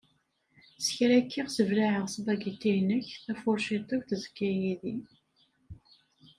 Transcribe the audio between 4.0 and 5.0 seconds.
tezga yid-i.